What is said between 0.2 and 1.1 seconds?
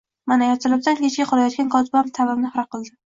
Mana, ertalabdan